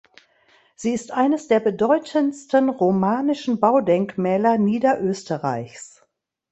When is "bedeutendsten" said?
1.59-2.69